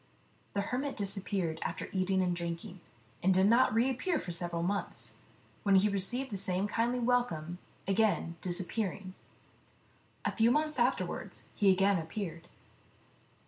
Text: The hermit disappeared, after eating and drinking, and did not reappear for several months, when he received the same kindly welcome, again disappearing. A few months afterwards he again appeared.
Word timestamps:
The 0.55 0.61
hermit 0.61 0.97
disappeared, 0.97 1.59
after 1.61 1.87
eating 1.91 2.23
and 2.23 2.35
drinking, 2.35 2.79
and 3.21 3.31
did 3.31 3.45
not 3.45 3.71
reappear 3.71 4.17
for 4.17 4.31
several 4.31 4.63
months, 4.63 5.17
when 5.61 5.75
he 5.75 5.89
received 5.89 6.31
the 6.31 6.37
same 6.37 6.67
kindly 6.67 6.97
welcome, 6.97 7.59
again 7.87 8.35
disappearing. 8.41 9.13
A 10.25 10.31
few 10.35 10.49
months 10.49 10.79
afterwards 10.79 11.43
he 11.53 11.71
again 11.71 11.99
appeared. 11.99 12.47